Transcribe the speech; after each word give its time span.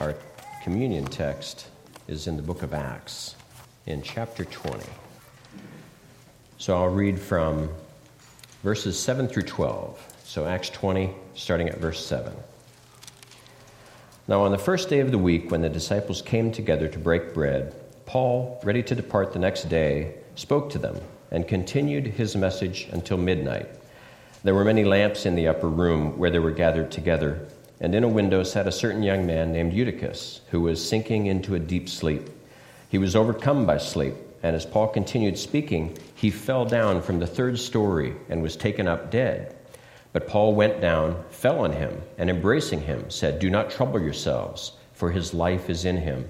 Our 0.00 0.16
communion 0.64 1.04
text 1.04 1.68
is 2.08 2.26
in 2.26 2.36
the 2.36 2.42
book 2.42 2.64
of 2.64 2.74
Acts, 2.74 3.36
in 3.86 4.02
chapter 4.02 4.44
20. 4.44 4.84
So 6.58 6.74
I'll 6.76 6.88
read 6.88 7.16
from 7.20 7.70
verses 8.64 8.98
7 8.98 9.28
through 9.28 9.44
12. 9.44 10.14
So 10.24 10.46
Acts 10.46 10.68
20, 10.70 11.14
starting 11.36 11.68
at 11.68 11.78
verse 11.78 12.04
7. 12.04 12.32
Now, 14.26 14.42
on 14.42 14.50
the 14.50 14.58
first 14.58 14.88
day 14.88 14.98
of 14.98 15.12
the 15.12 15.18
week, 15.18 15.52
when 15.52 15.62
the 15.62 15.68
disciples 15.68 16.22
came 16.22 16.50
together 16.50 16.88
to 16.88 16.98
break 16.98 17.32
bread, 17.32 17.72
Paul, 18.04 18.60
ready 18.64 18.82
to 18.82 18.96
depart 18.96 19.32
the 19.32 19.38
next 19.38 19.68
day, 19.68 20.14
spoke 20.34 20.70
to 20.70 20.78
them 20.78 21.00
and 21.30 21.46
continued 21.46 22.08
his 22.08 22.34
message 22.34 22.88
until 22.90 23.16
midnight. 23.16 23.68
There 24.42 24.56
were 24.56 24.64
many 24.64 24.82
lamps 24.82 25.24
in 25.24 25.36
the 25.36 25.46
upper 25.46 25.68
room 25.68 26.18
where 26.18 26.30
they 26.30 26.40
were 26.40 26.50
gathered 26.50 26.90
together, 26.90 27.46
and 27.84 27.94
in 27.94 28.02
a 28.02 28.08
window 28.08 28.42
sat 28.42 28.66
a 28.66 28.72
certain 28.72 29.02
young 29.02 29.26
man 29.26 29.52
named 29.52 29.74
Eutychus, 29.74 30.40
who 30.50 30.62
was 30.62 30.82
sinking 30.82 31.26
into 31.26 31.54
a 31.54 31.58
deep 31.58 31.86
sleep. 31.86 32.30
He 32.88 32.96
was 32.96 33.14
overcome 33.14 33.66
by 33.66 33.76
sleep, 33.76 34.14
and 34.42 34.56
as 34.56 34.64
Paul 34.64 34.88
continued 34.88 35.36
speaking, 35.36 35.94
he 36.14 36.30
fell 36.30 36.64
down 36.64 37.02
from 37.02 37.18
the 37.18 37.26
third 37.26 37.58
story 37.58 38.14
and 38.30 38.40
was 38.40 38.56
taken 38.56 38.88
up 38.88 39.10
dead. 39.10 39.54
But 40.14 40.26
Paul 40.26 40.54
went 40.54 40.80
down, 40.80 41.24
fell 41.28 41.58
on 41.58 41.72
him, 41.72 42.00
and 42.16 42.30
embracing 42.30 42.80
him, 42.80 43.10
said, 43.10 43.38
Do 43.38 43.50
not 43.50 43.68
trouble 43.68 44.00
yourselves, 44.00 44.72
for 44.94 45.10
his 45.10 45.34
life 45.34 45.68
is 45.68 45.84
in 45.84 45.98
him. 45.98 46.26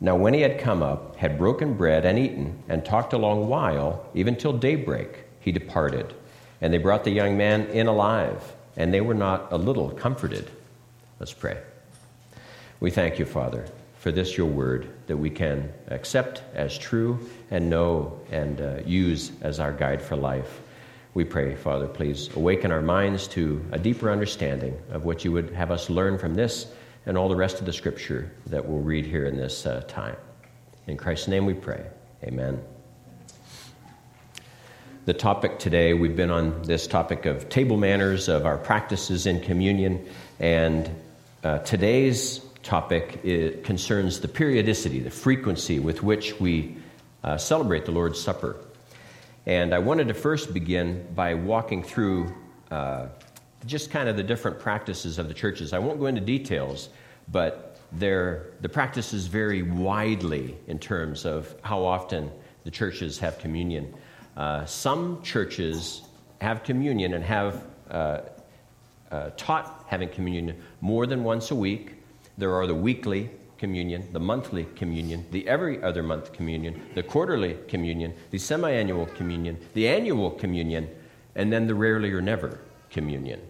Now, 0.00 0.16
when 0.16 0.32
he 0.32 0.40
had 0.40 0.58
come 0.58 0.82
up, 0.82 1.16
had 1.16 1.36
broken 1.36 1.74
bread 1.74 2.06
and 2.06 2.18
eaten, 2.18 2.62
and 2.66 2.82
talked 2.82 3.12
a 3.12 3.18
long 3.18 3.46
while, 3.46 4.06
even 4.14 4.36
till 4.36 4.54
daybreak, 4.54 5.26
he 5.38 5.52
departed. 5.52 6.14
And 6.62 6.72
they 6.72 6.78
brought 6.78 7.04
the 7.04 7.10
young 7.10 7.36
man 7.36 7.66
in 7.66 7.88
alive, 7.88 8.54
and 8.74 8.94
they 8.94 9.02
were 9.02 9.12
not 9.12 9.52
a 9.52 9.58
little 9.58 9.90
comforted. 9.90 10.50
Let's 11.20 11.32
pray. 11.32 11.60
We 12.80 12.90
thank 12.90 13.18
you, 13.18 13.24
Father, 13.24 13.66
for 13.98 14.12
this 14.12 14.36
your 14.36 14.46
word 14.46 14.88
that 15.08 15.16
we 15.16 15.30
can 15.30 15.72
accept 15.88 16.42
as 16.54 16.78
true 16.78 17.28
and 17.50 17.68
know 17.68 18.20
and 18.30 18.60
uh, 18.60 18.76
use 18.86 19.32
as 19.40 19.58
our 19.58 19.72
guide 19.72 20.00
for 20.00 20.14
life. 20.14 20.60
We 21.14 21.24
pray, 21.24 21.56
Father, 21.56 21.88
please 21.88 22.28
awaken 22.36 22.70
our 22.70 22.82
minds 22.82 23.26
to 23.28 23.64
a 23.72 23.78
deeper 23.78 24.12
understanding 24.12 24.78
of 24.90 25.04
what 25.04 25.24
you 25.24 25.32
would 25.32 25.50
have 25.50 25.72
us 25.72 25.90
learn 25.90 26.18
from 26.18 26.36
this 26.36 26.68
and 27.04 27.18
all 27.18 27.28
the 27.28 27.34
rest 27.34 27.58
of 27.58 27.66
the 27.66 27.72
scripture 27.72 28.30
that 28.46 28.64
we'll 28.64 28.78
read 28.78 29.04
here 29.04 29.26
in 29.26 29.36
this 29.36 29.66
uh, 29.66 29.82
time. 29.88 30.16
In 30.86 30.96
Christ's 30.96 31.26
name 31.26 31.46
we 31.46 31.54
pray. 31.54 31.84
Amen 32.22 32.62
the 35.08 35.14
topic 35.14 35.58
today. 35.58 35.94
We've 35.94 36.14
been 36.14 36.30
on 36.30 36.60
this 36.64 36.86
topic 36.86 37.24
of 37.24 37.48
table 37.48 37.78
manners, 37.78 38.28
of 38.28 38.44
our 38.44 38.58
practices 38.58 39.24
in 39.24 39.40
communion, 39.40 40.06
and 40.38 40.90
uh, 41.44 41.58
today's 41.58 42.40
topic 42.62 43.22
concerns 43.64 44.20
the 44.20 44.28
periodicity, 44.28 45.00
the 45.00 45.10
frequency 45.10 45.78
with 45.78 46.02
which 46.02 46.38
we 46.40 46.76
uh, 47.22 47.36
celebrate 47.36 47.84
the 47.84 47.92
Lord's 47.92 48.20
Supper. 48.20 48.56
And 49.46 49.74
I 49.74 49.78
wanted 49.78 50.08
to 50.08 50.14
first 50.14 50.52
begin 50.52 51.06
by 51.14 51.34
walking 51.34 51.82
through 51.82 52.34
uh, 52.70 53.06
just 53.66 53.90
kind 53.90 54.08
of 54.08 54.16
the 54.16 54.22
different 54.22 54.58
practices 54.58 55.18
of 55.18 55.28
the 55.28 55.34
churches. 55.34 55.72
I 55.72 55.78
won't 55.78 56.00
go 56.00 56.06
into 56.06 56.20
details, 56.20 56.88
but 57.30 57.78
the 57.92 58.68
practices 58.70 59.28
vary 59.28 59.62
widely 59.62 60.56
in 60.66 60.78
terms 60.78 61.24
of 61.24 61.54
how 61.62 61.84
often 61.84 62.30
the 62.64 62.70
churches 62.70 63.18
have 63.20 63.38
communion. 63.38 63.94
Uh, 64.36 64.64
some 64.66 65.22
churches 65.22 66.02
have 66.40 66.62
communion 66.64 67.14
and 67.14 67.24
have 67.24 67.64
uh, 69.10 69.30
taught 69.36 69.84
having 69.88 70.08
communion 70.08 70.60
more 70.80 71.06
than 71.06 71.24
once 71.24 71.50
a 71.50 71.54
week. 71.54 71.94
There 72.36 72.54
are 72.54 72.66
the 72.66 72.74
weekly 72.74 73.30
communion, 73.58 74.08
the 74.12 74.20
monthly 74.20 74.64
communion, 74.76 75.26
the 75.30 75.46
every 75.48 75.82
other 75.82 76.02
month 76.02 76.32
communion, 76.32 76.80
the 76.94 77.02
quarterly 77.02 77.58
communion, 77.68 78.14
the 78.30 78.38
semi 78.38 78.70
annual 78.70 79.06
communion, 79.06 79.58
the 79.74 79.88
annual 79.88 80.30
communion, 80.30 80.88
and 81.34 81.52
then 81.52 81.66
the 81.66 81.74
rarely 81.74 82.12
or 82.12 82.20
never 82.20 82.60
communion. 82.90 83.40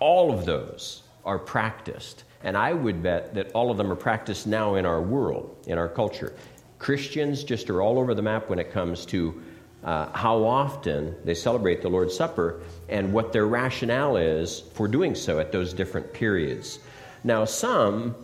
All 0.00 0.32
of 0.32 0.46
those 0.46 1.02
are 1.24 1.38
practiced. 1.38 2.24
And 2.44 2.56
I 2.56 2.72
would 2.72 3.02
bet 3.02 3.34
that 3.34 3.52
all 3.52 3.70
of 3.70 3.76
them 3.76 3.92
are 3.92 3.96
practiced 3.96 4.46
now 4.46 4.74
in 4.74 4.84
our 4.84 5.00
world, 5.00 5.56
in 5.66 5.78
our 5.78 5.88
culture. 5.88 6.34
Christians 6.78 7.44
just 7.44 7.70
are 7.70 7.80
all 7.80 7.98
over 7.98 8.14
the 8.14 8.22
map 8.22 8.48
when 8.48 8.58
it 8.58 8.72
comes 8.72 9.06
to 9.06 9.40
uh, 9.84 10.10
how 10.12 10.44
often 10.44 11.14
they 11.24 11.34
celebrate 11.34 11.82
the 11.82 11.88
Lord's 11.88 12.16
Supper 12.16 12.60
and 12.88 13.12
what 13.12 13.32
their 13.32 13.46
rationale 13.46 14.16
is 14.16 14.60
for 14.74 14.86
doing 14.86 15.14
so 15.14 15.38
at 15.38 15.50
those 15.50 15.72
different 15.72 16.12
periods. 16.12 16.78
Now, 17.24 17.44
some 17.44 18.14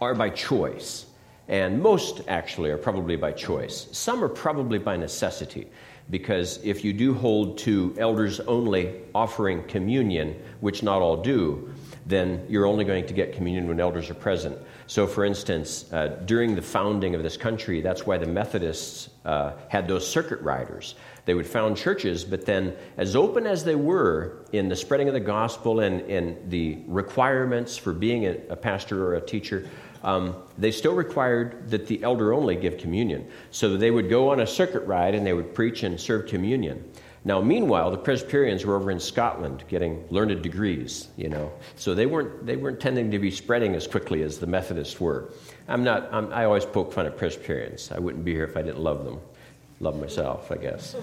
are 0.00 0.14
by 0.14 0.30
choice, 0.30 1.06
and 1.48 1.82
most 1.82 2.22
actually 2.28 2.70
are 2.70 2.78
probably 2.78 3.16
by 3.16 3.32
choice. 3.32 3.88
Some 3.92 4.22
are 4.24 4.28
probably 4.28 4.78
by 4.78 4.96
necessity, 4.96 5.68
because 6.08 6.58
if 6.64 6.84
you 6.84 6.92
do 6.92 7.14
hold 7.14 7.58
to 7.58 7.94
elders 7.98 8.40
only 8.40 8.94
offering 9.14 9.62
communion, 9.64 10.34
which 10.60 10.82
not 10.82 11.02
all 11.02 11.16
do, 11.16 11.72
then 12.06 12.44
you're 12.48 12.66
only 12.66 12.84
going 12.84 13.06
to 13.06 13.14
get 13.14 13.32
communion 13.34 13.68
when 13.68 13.78
elders 13.80 14.10
are 14.10 14.14
present. 14.14 14.58
So, 14.90 15.06
for 15.06 15.24
instance, 15.24 15.84
uh, 15.92 16.18
during 16.24 16.56
the 16.56 16.62
founding 16.62 17.14
of 17.14 17.22
this 17.22 17.36
country, 17.36 17.80
that's 17.80 18.06
why 18.08 18.18
the 18.18 18.26
Methodists 18.26 19.08
uh, 19.24 19.52
had 19.68 19.86
those 19.86 20.04
circuit 20.04 20.40
riders. 20.40 20.96
They 21.26 21.34
would 21.34 21.46
found 21.46 21.76
churches, 21.76 22.24
but 22.24 22.44
then, 22.44 22.74
as 22.96 23.14
open 23.14 23.46
as 23.46 23.62
they 23.62 23.76
were 23.76 24.44
in 24.50 24.68
the 24.68 24.74
spreading 24.74 25.06
of 25.06 25.14
the 25.14 25.20
gospel 25.20 25.78
and, 25.78 26.00
and 26.10 26.50
the 26.50 26.80
requirements 26.88 27.76
for 27.76 27.92
being 27.92 28.26
a, 28.26 28.36
a 28.48 28.56
pastor 28.56 29.06
or 29.06 29.14
a 29.14 29.20
teacher, 29.20 29.68
um, 30.02 30.34
they 30.58 30.72
still 30.72 30.94
required 30.94 31.70
that 31.70 31.86
the 31.86 32.02
elder 32.02 32.32
only 32.32 32.56
give 32.56 32.76
communion. 32.76 33.28
So 33.52 33.76
they 33.76 33.92
would 33.92 34.10
go 34.10 34.30
on 34.30 34.40
a 34.40 34.46
circuit 34.46 34.84
ride 34.88 35.14
and 35.14 35.24
they 35.24 35.34
would 35.34 35.54
preach 35.54 35.84
and 35.84 36.00
serve 36.00 36.26
communion. 36.26 36.82
Now, 37.22 37.40
meanwhile, 37.42 37.90
the 37.90 37.98
Presbyterians 37.98 38.64
were 38.64 38.76
over 38.76 38.90
in 38.90 38.98
Scotland 38.98 39.64
getting 39.68 40.06
learned 40.08 40.40
degrees, 40.42 41.08
you 41.18 41.28
know, 41.28 41.52
so 41.76 41.94
they 41.94 42.06
weren't, 42.06 42.46
they 42.46 42.56
weren't 42.56 42.80
tending 42.80 43.10
to 43.10 43.18
be 43.18 43.30
spreading 43.30 43.74
as 43.74 43.86
quickly 43.86 44.22
as 44.22 44.38
the 44.38 44.46
Methodists 44.46 44.98
were. 44.98 45.30
I'm 45.68 45.84
not, 45.84 46.08
I'm, 46.12 46.32
i 46.32 46.46
always 46.46 46.64
poke 46.64 46.94
fun 46.94 47.04
at 47.04 47.18
Presbyterians. 47.18 47.92
I 47.92 47.98
wouldn't 47.98 48.24
be 48.24 48.32
here 48.32 48.44
if 48.44 48.56
I 48.56 48.62
didn't 48.62 48.80
love 48.80 49.04
them. 49.04 49.20
Love 49.80 50.00
myself, 50.00 50.50
I 50.50 50.56
guess. 50.56 50.96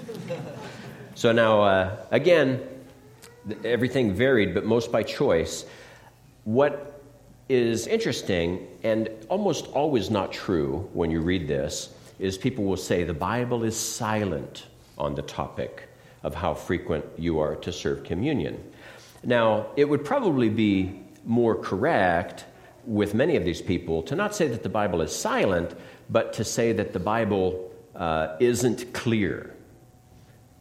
so 1.16 1.32
now, 1.32 1.62
uh, 1.62 1.96
again, 2.10 2.68
everything 3.64 4.16
varied, 4.16 4.56
but 4.56 4.66
most 4.66 4.92
by 4.92 5.04
choice. 5.04 5.66
What 6.46 7.04
is 7.48 7.86
interesting, 7.86 8.68
and 8.82 9.08
almost 9.30 9.68
always 9.68 10.10
not 10.10 10.32
true 10.32 10.90
when 10.94 11.12
you 11.12 11.22
read 11.22 11.48
this, 11.48 11.94
is 12.18 12.40
people 12.40 12.64
will 12.64 12.76
say 12.76 13.04
the 13.04 13.14
Bible 13.14 13.64
is 13.64 13.80
silent 13.80 14.66
on 14.98 15.14
the 15.14 15.22
topic 15.22 15.87
of 16.28 16.36
how 16.36 16.54
frequent 16.54 17.06
you 17.18 17.40
are 17.40 17.56
to 17.56 17.72
serve 17.72 18.04
communion. 18.04 18.62
Now, 19.24 19.68
it 19.78 19.86
would 19.86 20.04
probably 20.04 20.50
be 20.50 21.00
more 21.24 21.56
correct 21.56 22.44
with 22.84 23.14
many 23.14 23.38
of 23.38 23.46
these 23.46 23.62
people 23.62 24.04
to 24.04 24.16
not 24.16 24.36
say 24.36 24.50
that 24.50 24.62
the 24.62 24.70
Bible 24.70 25.02
is 25.02 25.16
silent, 25.16 25.74
but 26.10 26.34
to 26.34 26.44
say 26.44 26.74
that 26.74 26.92
the 26.92 27.00
Bible 27.00 27.72
uh, 27.96 28.36
isn't 28.42 28.94
clear. 28.94 29.56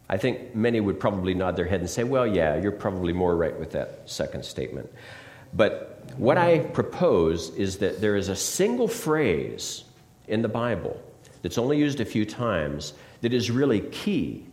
I 0.07 0.15
think 0.15 0.55
many 0.55 0.79
would 0.79 1.01
probably 1.01 1.33
nod 1.33 1.57
their 1.57 1.65
head 1.65 1.81
and 1.81 1.89
say, 1.89 2.05
well, 2.05 2.25
yeah, 2.25 2.55
you're 2.55 2.71
probably 2.71 3.11
more 3.11 3.35
right 3.35 3.57
with 3.59 3.71
that 3.71 4.03
second 4.05 4.45
statement. 4.45 4.89
But 5.53 6.01
what 6.15 6.37
I 6.37 6.59
propose 6.59 7.49
is 7.55 7.79
that 7.79 7.99
there 7.99 8.15
is 8.15 8.29
a 8.29 8.35
single 8.37 8.87
phrase 8.87 9.83
in 10.29 10.41
the 10.41 10.47
Bible 10.47 10.97
that's 11.41 11.57
only 11.57 11.77
used 11.77 11.99
a 11.99 12.05
few 12.05 12.25
times 12.25 12.93
that 13.19 13.33
is 13.33 13.51
really 13.51 13.81
key 13.81 14.45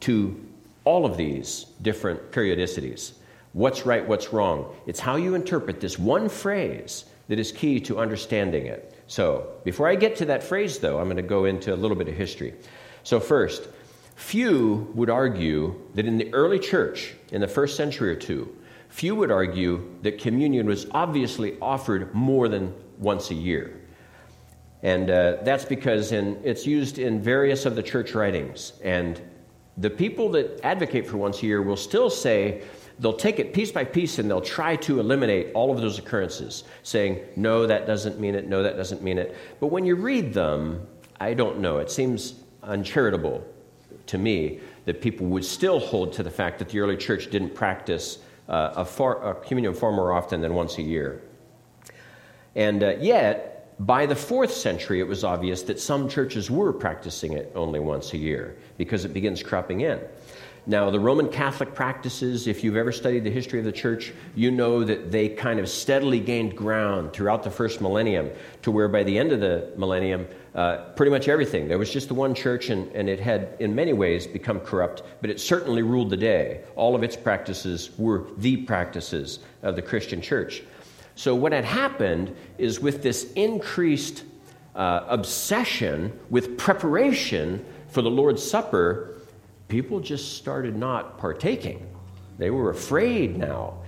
to 0.00 0.40
all 0.84 1.06
of 1.06 1.16
these 1.16 1.66
different 1.82 2.32
periodicities. 2.32 3.12
What's 3.52 3.84
right, 3.84 4.06
what's 4.06 4.32
wrong. 4.32 4.74
It's 4.86 5.00
how 5.00 5.16
you 5.16 5.34
interpret 5.34 5.80
this 5.80 5.98
one 5.98 6.28
phrase 6.28 7.04
that 7.28 7.38
is 7.38 7.52
key 7.52 7.80
to 7.80 7.98
understanding 7.98 8.66
it. 8.66 8.94
So, 9.06 9.48
before 9.64 9.88
I 9.88 9.94
get 9.94 10.16
to 10.16 10.24
that 10.26 10.42
phrase, 10.42 10.78
though, 10.78 10.98
I'm 10.98 11.04
going 11.04 11.16
to 11.16 11.22
go 11.22 11.44
into 11.44 11.74
a 11.74 11.76
little 11.76 11.96
bit 11.96 12.08
of 12.08 12.14
history. 12.14 12.54
So, 13.02 13.20
first, 13.20 13.68
few 14.16 14.90
would 14.94 15.10
argue 15.10 15.80
that 15.94 16.06
in 16.06 16.16
the 16.16 16.32
early 16.32 16.58
church, 16.58 17.14
in 17.30 17.40
the 17.40 17.48
first 17.48 17.76
century 17.76 18.10
or 18.10 18.16
two, 18.16 18.56
few 18.88 19.14
would 19.16 19.30
argue 19.30 19.82
that 20.02 20.18
communion 20.18 20.66
was 20.66 20.86
obviously 20.92 21.58
offered 21.60 22.14
more 22.14 22.48
than 22.48 22.74
once 22.98 23.30
a 23.30 23.34
year. 23.34 23.80
And 24.82 25.10
uh, 25.10 25.36
that's 25.42 25.64
because 25.64 26.12
in, 26.12 26.40
it's 26.42 26.66
used 26.66 26.98
in 26.98 27.22
various 27.22 27.66
of 27.66 27.76
the 27.76 27.82
church 27.82 28.14
writings. 28.14 28.72
And 28.82 29.20
the 29.78 29.90
people 29.90 30.30
that 30.30 30.60
advocate 30.64 31.06
for 31.06 31.16
once 31.16 31.42
a 31.42 31.46
year 31.46 31.62
will 31.62 31.76
still 31.76 32.10
say 32.10 32.62
they'll 32.98 33.12
take 33.12 33.38
it 33.38 33.54
piece 33.54 33.72
by 33.72 33.84
piece 33.84 34.18
and 34.18 34.30
they'll 34.30 34.40
try 34.40 34.76
to 34.76 35.00
eliminate 35.00 35.52
all 35.54 35.70
of 35.70 35.80
those 35.80 35.98
occurrences, 35.98 36.64
saying, 36.82 37.20
no, 37.36 37.66
that 37.66 37.86
doesn't 37.86 38.20
mean 38.20 38.34
it, 38.34 38.48
no, 38.48 38.62
that 38.62 38.76
doesn't 38.76 39.02
mean 39.02 39.18
it. 39.18 39.36
But 39.60 39.68
when 39.68 39.84
you 39.84 39.96
read 39.96 40.34
them, 40.34 40.86
I 41.20 41.34
don't 41.34 41.60
know. 41.60 41.78
It 41.78 41.90
seems 41.90 42.34
uncharitable 42.62 43.46
to 44.06 44.18
me 44.18 44.60
that 44.84 45.00
people 45.00 45.26
would 45.28 45.44
still 45.44 45.78
hold 45.78 46.12
to 46.14 46.22
the 46.22 46.30
fact 46.30 46.58
that 46.58 46.68
the 46.68 46.80
early 46.80 46.96
church 46.96 47.30
didn't 47.30 47.54
practice 47.54 48.18
uh, 48.48 48.72
a, 48.76 48.84
far, 48.84 49.30
a 49.30 49.34
communion 49.34 49.74
far 49.74 49.92
more 49.92 50.12
often 50.12 50.40
than 50.40 50.52
once 50.54 50.78
a 50.78 50.82
year. 50.82 51.22
And 52.54 52.82
uh, 52.82 52.96
yet, 53.00 53.51
by 53.86 54.06
the 54.06 54.14
fourth 54.14 54.52
century, 54.52 55.00
it 55.00 55.08
was 55.08 55.24
obvious 55.24 55.62
that 55.62 55.80
some 55.80 56.08
churches 56.08 56.48
were 56.48 56.72
practicing 56.72 57.32
it 57.32 57.50
only 57.56 57.80
once 57.80 58.12
a 58.12 58.16
year 58.16 58.56
because 58.78 59.04
it 59.04 59.12
begins 59.12 59.42
cropping 59.42 59.80
in. 59.80 60.00
Now, 60.64 60.90
the 60.90 61.00
Roman 61.00 61.28
Catholic 61.28 61.74
practices, 61.74 62.46
if 62.46 62.62
you've 62.62 62.76
ever 62.76 62.92
studied 62.92 63.24
the 63.24 63.30
history 63.30 63.58
of 63.58 63.64
the 63.64 63.72
church, 63.72 64.12
you 64.36 64.52
know 64.52 64.84
that 64.84 65.10
they 65.10 65.28
kind 65.28 65.58
of 65.58 65.68
steadily 65.68 66.20
gained 66.20 66.56
ground 66.56 67.12
throughout 67.12 67.42
the 67.42 67.50
first 67.50 67.80
millennium 67.80 68.30
to 68.62 68.70
where 68.70 68.86
by 68.86 69.02
the 69.02 69.18
end 69.18 69.32
of 69.32 69.40
the 69.40 69.72
millennium, 69.76 70.28
uh, 70.54 70.76
pretty 70.94 71.10
much 71.10 71.26
everything, 71.26 71.66
there 71.66 71.78
was 71.78 71.92
just 71.92 72.06
the 72.06 72.14
one 72.14 72.32
church 72.32 72.70
and, 72.70 72.86
and 72.94 73.08
it 73.08 73.18
had 73.18 73.56
in 73.58 73.74
many 73.74 73.92
ways 73.92 74.28
become 74.28 74.60
corrupt, 74.60 75.02
but 75.20 75.28
it 75.28 75.40
certainly 75.40 75.82
ruled 75.82 76.10
the 76.10 76.16
day. 76.16 76.60
All 76.76 76.94
of 76.94 77.02
its 77.02 77.16
practices 77.16 77.90
were 77.98 78.28
the 78.36 78.58
practices 78.58 79.40
of 79.62 79.74
the 79.74 79.82
Christian 79.82 80.20
church. 80.20 80.62
So, 81.14 81.34
what 81.34 81.52
had 81.52 81.64
happened 81.64 82.34
is 82.58 82.80
with 82.80 83.02
this 83.02 83.32
increased 83.32 84.24
uh, 84.74 85.04
obsession 85.08 86.18
with 86.30 86.56
preparation 86.56 87.64
for 87.88 88.02
the 88.02 88.10
Lord's 88.10 88.42
Supper, 88.42 89.20
people 89.68 90.00
just 90.00 90.36
started 90.36 90.76
not 90.76 91.18
partaking. 91.18 91.86
They 92.38 92.50
were 92.50 92.70
afraid 92.70 93.36
now. 93.36 93.78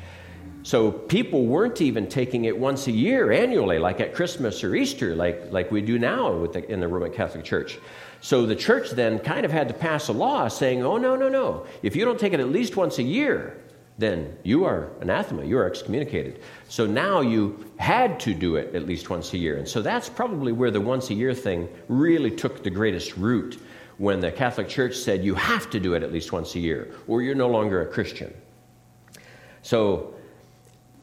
So 0.62 0.90
people 0.90 1.44
weren't 1.44 1.82
even 1.82 2.08
taking 2.08 2.46
it 2.46 2.56
once 2.56 2.86
a 2.86 2.90
year, 2.90 3.30
annually, 3.32 3.78
like 3.78 4.00
at 4.00 4.14
Christmas 4.14 4.64
or 4.64 4.74
Easter, 4.74 5.14
like, 5.14 5.52
like 5.52 5.70
we 5.70 5.82
do 5.82 5.98
now 5.98 6.46
the, 6.46 6.70
in 6.70 6.80
the 6.80 6.88
Roman 6.88 7.12
Catholic 7.12 7.44
Church. 7.44 7.78
So 8.22 8.46
the 8.46 8.56
church 8.56 8.90
then 8.92 9.18
kind 9.18 9.44
of 9.44 9.52
had 9.52 9.68
to 9.68 9.74
pass 9.74 10.08
a 10.08 10.12
law 10.12 10.48
saying, 10.48 10.82
oh, 10.82 10.96
no, 10.96 11.16
no, 11.16 11.28
no. 11.28 11.66
If 11.82 11.94
you 11.94 12.06
don't 12.06 12.18
take 12.18 12.32
it 12.32 12.40
at 12.40 12.48
least 12.48 12.76
once 12.76 12.98
a 12.98 13.02
year, 13.02 13.58
then 13.96 14.36
you 14.42 14.64
are 14.64 14.90
anathema, 15.00 15.44
you 15.44 15.56
are 15.56 15.66
excommunicated. 15.66 16.40
So 16.68 16.84
now 16.84 17.20
you 17.20 17.64
had 17.76 18.18
to 18.20 18.34
do 18.34 18.56
it 18.56 18.74
at 18.74 18.86
least 18.86 19.08
once 19.08 19.32
a 19.32 19.38
year. 19.38 19.56
And 19.56 19.68
so 19.68 19.82
that's 19.82 20.08
probably 20.08 20.52
where 20.52 20.70
the 20.70 20.80
once 20.80 21.10
a 21.10 21.14
year 21.14 21.32
thing 21.32 21.68
really 21.88 22.30
took 22.30 22.64
the 22.64 22.70
greatest 22.70 23.16
root 23.16 23.60
when 23.98 24.18
the 24.18 24.32
Catholic 24.32 24.68
Church 24.68 24.96
said 24.96 25.24
you 25.24 25.36
have 25.36 25.70
to 25.70 25.78
do 25.78 25.94
it 25.94 26.02
at 26.02 26.12
least 26.12 26.32
once 26.32 26.56
a 26.56 26.58
year, 26.58 26.92
or 27.06 27.22
you're 27.22 27.36
no 27.36 27.48
longer 27.48 27.82
a 27.82 27.86
Christian. 27.86 28.34
So, 29.62 30.14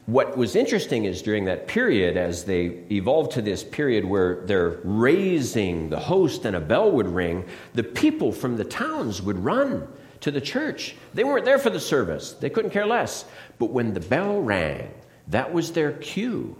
what 0.06 0.36
was 0.36 0.56
interesting 0.56 1.04
is 1.04 1.22
during 1.22 1.44
that 1.44 1.68
period, 1.68 2.16
as 2.16 2.44
they 2.44 2.80
evolved 2.90 3.30
to 3.32 3.42
this 3.42 3.62
period 3.62 4.04
where 4.04 4.44
they're 4.46 4.80
raising 4.82 5.88
the 5.90 5.98
host 5.98 6.44
and 6.44 6.56
a 6.56 6.60
bell 6.60 6.90
would 6.90 7.06
ring, 7.06 7.46
the 7.74 7.84
people 7.84 8.32
from 8.32 8.56
the 8.56 8.64
towns 8.64 9.22
would 9.22 9.38
run 9.38 9.86
to 10.22 10.30
the 10.30 10.40
church. 10.40 10.96
They 11.14 11.24
weren't 11.24 11.44
there 11.44 11.58
for 11.58 11.70
the 11.70 11.80
service, 11.80 12.32
they 12.32 12.50
couldn't 12.50 12.70
care 12.70 12.86
less. 12.86 13.24
But 13.58 13.70
when 13.70 13.94
the 13.94 14.00
bell 14.00 14.40
rang, 14.40 14.92
that 15.28 15.52
was 15.52 15.72
their 15.72 15.92
cue 15.92 16.56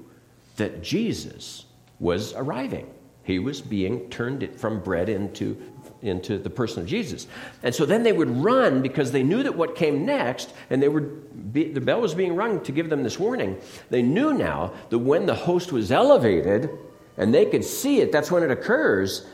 that 0.56 0.82
Jesus 0.82 1.64
was 1.98 2.34
arriving. 2.34 2.88
He 3.24 3.38
was 3.38 3.60
being 3.60 4.10
turned 4.10 4.48
from 4.56 4.80
bread 4.80 5.08
into 5.08 5.56
into 6.02 6.36
the 6.36 6.50
person 6.50 6.82
of 6.82 6.88
Jesus. 6.88 7.26
And 7.62 7.74
so 7.74 7.86
then 7.86 8.02
they 8.02 8.12
would 8.12 8.28
run 8.28 8.82
because 8.82 9.12
they 9.12 9.22
knew 9.22 9.42
that 9.44 9.54
what 9.54 9.76
came 9.76 10.04
next, 10.04 10.52
and 10.68 10.82
they 10.82 10.88
would 10.88 11.52
be, 11.52 11.72
the 11.72 11.80
bell 11.80 12.00
was 12.00 12.14
being 12.14 12.34
rung 12.34 12.60
to 12.64 12.72
give 12.72 12.90
them 12.90 13.04
this 13.04 13.18
warning. 13.18 13.58
They 13.88 14.02
knew 14.02 14.34
now 14.34 14.72
that 14.90 14.98
when 14.98 15.26
the 15.26 15.34
host 15.34 15.72
was 15.72 15.92
elevated 15.92 16.70
and 17.16 17.32
they 17.32 17.46
could 17.46 17.64
see 17.64 18.00
it, 18.00 18.10
that's 18.10 18.30
when 18.30 18.42
it 18.42 18.50
occurs. 18.50 19.26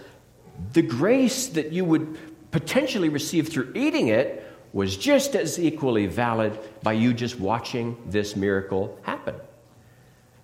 The 0.75 0.83
grace 0.83 1.47
that 1.49 1.73
you 1.73 1.85
would 1.85 2.19
potentially 2.51 3.09
receive 3.09 3.49
through 3.49 3.73
eating 3.75 4.09
it 4.09 4.45
was 4.73 4.97
just 4.97 5.35
as 5.35 5.59
equally 5.59 6.07
valid 6.07 6.59
by 6.83 6.93
you 6.93 7.13
just 7.15 7.39
watching 7.41 7.97
this 8.07 8.37
miracle 8.37 8.99
happen. 9.03 9.35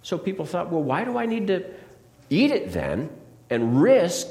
So 0.03 0.19
people 0.19 0.45
thought, 0.45 0.71
well, 0.71 0.83
why 0.83 1.05
do 1.05 1.17
I 1.19 1.27
need 1.27 1.47
to 1.49 1.65
eat 2.31 2.51
it 2.51 2.73
then 2.73 3.11
and 3.51 3.81
risk 3.81 4.29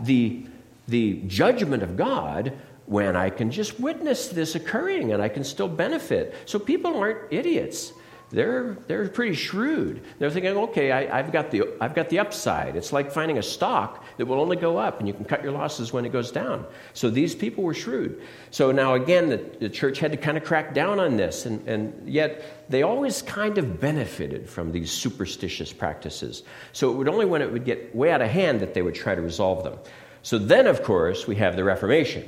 the 0.00 0.46
the 0.88 1.14
judgment 1.26 1.82
of 1.82 1.96
God 1.96 2.52
when 2.86 3.16
I 3.16 3.30
can 3.30 3.50
just 3.50 3.78
witness 3.78 4.28
this 4.28 4.54
occurring 4.54 5.12
and 5.12 5.22
I 5.22 5.28
can 5.28 5.44
still 5.44 5.68
benefit. 5.68 6.34
So 6.46 6.58
people 6.58 6.96
aren't 6.96 7.32
idiots. 7.32 7.92
They're, 8.32 8.78
they're 8.86 9.08
pretty 9.08 9.34
shrewd. 9.34 10.02
They're 10.18 10.30
thinking, 10.30 10.56
okay, 10.56 10.90
I, 10.90 11.20
have 11.20 11.32
got 11.32 11.50
the, 11.50 11.64
I've 11.82 11.94
got 11.94 12.08
the 12.08 12.18
upside. 12.18 12.76
It's 12.76 12.90
like 12.90 13.12
finding 13.12 13.36
a 13.36 13.42
stock 13.42 14.04
that 14.16 14.24
will 14.24 14.40
only 14.40 14.56
go 14.56 14.78
up 14.78 14.98
and 14.98 15.06
you 15.06 15.12
can 15.12 15.26
cut 15.26 15.42
your 15.42 15.52
losses 15.52 15.92
when 15.92 16.06
it 16.06 16.12
goes 16.12 16.32
down. 16.32 16.64
So 16.94 17.10
these 17.10 17.34
people 17.34 17.62
were 17.62 17.74
shrewd. 17.74 18.22
So 18.50 18.72
now, 18.72 18.94
again, 18.94 19.28
the, 19.28 19.36
the 19.36 19.68
church 19.68 19.98
had 19.98 20.12
to 20.12 20.16
kind 20.16 20.38
of 20.38 20.44
crack 20.44 20.72
down 20.72 20.98
on 20.98 21.18
this, 21.18 21.44
and, 21.44 21.68
and 21.68 22.08
yet 22.08 22.70
they 22.70 22.82
always 22.82 23.20
kind 23.20 23.58
of 23.58 23.78
benefited 23.78 24.48
from 24.48 24.72
these 24.72 24.90
superstitious 24.90 25.70
practices. 25.70 26.42
So 26.72 26.90
it 26.90 26.94
would 26.96 27.08
only 27.08 27.26
when 27.26 27.42
it 27.42 27.52
would 27.52 27.66
get 27.66 27.94
way 27.94 28.12
out 28.12 28.22
of 28.22 28.30
hand 28.30 28.60
that 28.60 28.72
they 28.72 28.80
would 28.80 28.94
try 28.94 29.14
to 29.14 29.20
resolve 29.20 29.62
them. 29.62 29.78
So 30.22 30.38
then, 30.38 30.66
of 30.66 30.82
course, 30.82 31.26
we 31.26 31.36
have 31.36 31.54
the 31.54 31.64
Reformation. 31.64 32.24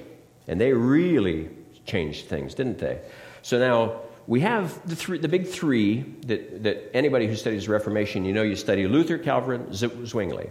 And 0.46 0.60
they 0.60 0.74
really 0.74 1.48
changed 1.86 2.26
things, 2.26 2.52
didn't 2.52 2.78
they? 2.78 3.00
So 3.40 3.58
now 3.58 4.00
we 4.26 4.40
have 4.40 4.86
the, 4.88 4.96
three, 4.96 5.18
the 5.18 5.28
big 5.28 5.46
three 5.46 6.02
that, 6.26 6.62
that 6.62 6.90
anybody 6.94 7.26
who 7.26 7.36
studies 7.36 7.68
Reformation, 7.68 8.24
you 8.24 8.32
know, 8.32 8.42
you 8.42 8.56
study 8.56 8.86
Luther, 8.86 9.18
Calvin, 9.18 9.72
Zwingli. 9.72 10.50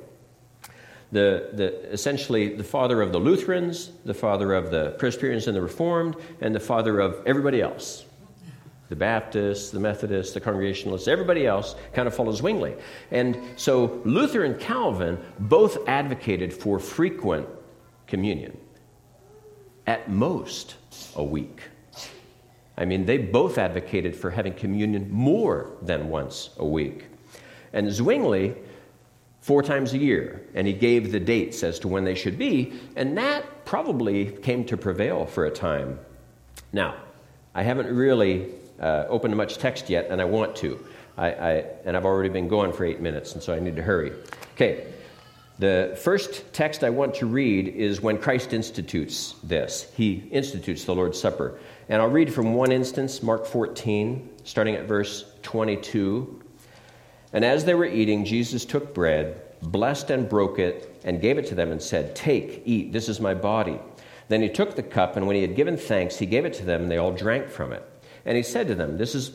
The, 1.11 1.49
the, 1.53 1.91
essentially 1.91 2.55
the 2.55 2.63
father 2.63 3.01
of 3.01 3.11
the 3.11 3.19
Lutherans, 3.19 3.91
the 4.03 4.15
father 4.15 4.53
of 4.53 4.71
the 4.71 4.91
Presbyterians 4.97 5.47
and 5.47 5.55
the 5.55 5.61
Reformed, 5.61 6.15
and 6.41 6.55
the 6.55 6.59
father 6.59 6.99
of 6.99 7.21
everybody 7.25 7.61
else 7.61 8.05
the 8.93 8.99
Baptists, 8.99 9.71
the 9.71 9.79
Methodists, 9.79 10.35
the 10.35 10.39
Congregationalists, 10.39 11.07
everybody 11.07 11.47
else 11.47 11.75
kind 11.93 12.07
of 12.07 12.13
follows 12.13 12.37
Zwingli. 12.37 12.75
And 13.09 13.39
so 13.55 14.01
Luther 14.05 14.43
and 14.43 14.59
Calvin 14.59 15.17
both 15.39 15.79
advocated 15.87 16.53
for 16.53 16.77
frequent 16.77 17.47
communion, 18.05 18.55
at 19.87 20.11
most 20.11 20.75
a 21.15 21.23
week. 21.23 21.61
I 22.77 22.85
mean, 22.85 23.05
they 23.05 23.17
both 23.17 23.57
advocated 23.57 24.15
for 24.15 24.31
having 24.31 24.53
communion 24.53 25.11
more 25.11 25.71
than 25.81 26.09
once 26.09 26.49
a 26.57 26.65
week. 26.65 27.05
And 27.71 27.91
Zwingli, 27.91 28.55
four 29.41 29.61
times 29.61 29.93
a 29.93 29.97
year, 29.97 30.41
and 30.55 30.65
he 30.65 30.73
gave 30.73 31.11
the 31.11 31.19
dates 31.19 31.63
as 31.63 31.79
to 31.79 31.87
when 31.87 32.03
they 32.03 32.15
should 32.15 32.37
be, 32.37 32.73
and 32.95 33.17
that 33.17 33.65
probably 33.65 34.25
came 34.25 34.65
to 34.65 34.77
prevail 34.77 35.25
for 35.25 35.45
a 35.45 35.51
time. 35.51 35.99
Now, 36.71 36.95
I 37.53 37.63
haven't 37.63 37.93
really 37.93 38.49
uh, 38.79 39.05
opened 39.07 39.35
much 39.35 39.57
text 39.57 39.89
yet, 39.89 40.07
and 40.09 40.21
I 40.21 40.25
want 40.25 40.55
to. 40.57 40.83
I, 41.17 41.27
I, 41.27 41.49
and 41.85 41.95
I've 41.95 42.05
already 42.05 42.29
been 42.29 42.47
going 42.47 42.73
for 42.73 42.85
eight 42.85 42.99
minutes, 42.99 43.33
and 43.33 43.43
so 43.43 43.53
I 43.53 43.59
need 43.59 43.75
to 43.75 43.83
hurry. 43.83 44.13
Okay, 44.55 44.87
the 45.59 45.97
first 46.01 46.51
text 46.51 46.83
I 46.83 46.89
want 46.89 47.13
to 47.15 47.25
read 47.25 47.67
is 47.67 48.01
when 48.01 48.17
Christ 48.17 48.53
institutes 48.53 49.35
this. 49.43 49.91
He 49.95 50.27
institutes 50.31 50.85
the 50.85 50.95
Lord's 50.95 51.19
Supper. 51.19 51.59
And 51.89 52.01
I'll 52.01 52.09
read 52.09 52.33
from 52.33 52.55
one 52.55 52.71
instance, 52.71 53.21
Mark 53.21 53.45
14, 53.45 54.29
starting 54.43 54.75
at 54.75 54.87
verse 54.87 55.25
22. 55.43 56.41
And 57.33 57.45
as 57.45 57.65
they 57.65 57.75
were 57.75 57.85
eating, 57.85 58.25
Jesus 58.25 58.65
took 58.65 58.93
bread, 58.93 59.41
blessed 59.61 60.09
and 60.09 60.27
broke 60.27 60.57
it, 60.59 60.99
and 61.03 61.21
gave 61.21 61.37
it 61.37 61.47
to 61.47 61.55
them, 61.55 61.71
and 61.71 61.81
said, 61.81 62.15
Take, 62.15 62.63
eat, 62.65 62.91
this 62.91 63.07
is 63.07 63.19
my 63.19 63.33
body. 63.33 63.79
Then 64.29 64.41
he 64.41 64.49
took 64.49 64.75
the 64.75 64.83
cup, 64.83 65.17
and 65.17 65.27
when 65.27 65.35
he 65.35 65.41
had 65.41 65.55
given 65.55 65.77
thanks, 65.77 66.17
he 66.17 66.25
gave 66.25 66.45
it 66.45 66.53
to 66.55 66.65
them, 66.65 66.83
and 66.83 66.91
they 66.91 66.97
all 66.97 67.11
drank 67.11 67.49
from 67.49 67.73
it. 67.73 67.87
And 68.25 68.37
he 68.37 68.43
said 68.43 68.67
to 68.67 68.75
them, 68.75 68.97
This 68.97 69.13
is 69.13 69.29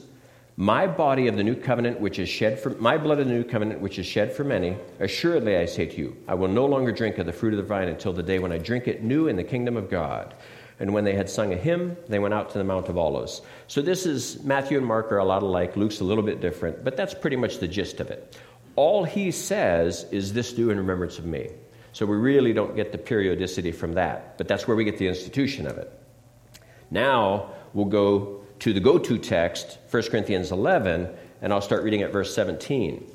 my 0.59 0.89
body 0.89 1.29
of 1.29 1.37
the 1.37 1.45
new 1.45 1.55
covenant, 1.55 2.01
which 2.01 2.19
is 2.19 2.29
shed 2.29 2.59
for 2.59 2.71
my 2.71 2.99
blood 2.99 3.21
of 3.21 3.29
the 3.29 3.33
new 3.33 3.45
covenant, 3.45 3.81
which 3.81 3.97
is 3.97 4.05
shed 4.05 4.33
for 4.33 4.43
many. 4.43 4.77
Assuredly, 4.99 5.57
I 5.57 5.67
say 5.67 5.87
to 5.87 5.97
you, 5.97 6.17
I 6.27 6.35
will 6.35 6.49
no 6.49 6.67
longer 6.67 6.91
drink 6.91 7.19
of 7.19 7.27
the 7.27 7.33
fruit 7.33 7.55
of 7.55 7.59
the 7.59 7.63
vine 7.63 7.87
until 7.87 8.13
the 8.13 8.25
day 8.25 8.41
when 8.41 8.51
I 8.51 8.59
drink 8.59 8.89
it 8.89 9.01
new 9.01 9.29
in 9.29 9.37
the 9.37 9.45
kingdom 9.45 9.77
of 9.77 9.89
God. 9.89 10.35
And 10.81 10.93
when 10.93 11.05
they 11.05 11.15
had 11.15 11.31
sung 11.31 11.53
a 11.53 11.57
hymn, 11.57 11.97
they 12.09 12.19
went 12.19 12.35
out 12.35 12.51
to 12.51 12.59
the 12.59 12.65
Mount 12.65 12.89
of 12.89 12.99
Olives. 12.99 13.41
So 13.69 13.81
this 13.81 14.05
is 14.05 14.43
Matthew 14.43 14.79
and 14.79 14.85
Mark 14.85 15.13
are 15.13 15.19
a 15.19 15.25
lot 15.25 15.45
alike. 15.45 15.77
Luke's 15.77 16.01
a 16.01 16.05
little 16.05 16.25
bit 16.25 16.41
different, 16.41 16.83
but 16.83 16.97
that's 16.97 17.15
pretty 17.15 17.37
much 17.37 17.59
the 17.59 17.69
gist 17.69 18.01
of 18.01 18.11
it. 18.11 18.37
All 18.75 19.05
he 19.05 19.31
says 19.31 20.07
is 20.11 20.33
this 20.33 20.53
do 20.53 20.71
in 20.71 20.77
remembrance 20.77 21.21
of 21.21 21.25
me. 21.25 21.51
So 21.93 22.05
we 22.05 22.17
really 22.17 22.53
don't 22.53 22.75
get 22.75 22.91
the 22.91 22.99
periodicity 22.99 23.71
from 23.71 23.93
that, 23.93 24.37
but 24.37 24.49
that's 24.49 24.67
where 24.67 24.77
we 24.77 24.83
get 24.83 24.99
the 24.99 25.07
institution 25.07 25.69
of 25.69 25.79
it. 25.79 25.93
Now 26.91 27.53
we'll 27.75 27.85
go 27.85 28.38
to 28.61 28.73
the 28.73 28.81
go 28.81 28.99
to 28.99 29.19
text, 29.19 29.79
1 29.91 30.03
Corinthians 30.05 30.53
11, 30.53 31.09
and 31.43 31.53
I'll 31.53 31.61
start 31.61 31.85
reading 31.85 32.03
at 32.03 32.13
verse 32.13 32.35
17. 32.35 33.15